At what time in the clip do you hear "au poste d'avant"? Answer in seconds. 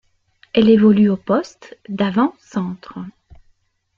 1.11-2.33